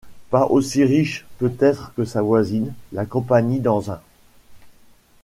Pas 0.31 0.47
aussi 0.47 0.83
riche 0.83 1.27
peut-être 1.37 1.93
que 1.93 2.05
sa 2.05 2.23
voisine, 2.23 2.73
la 2.91 3.05
Compagnie 3.05 3.59
d’Anzin. 3.59 4.01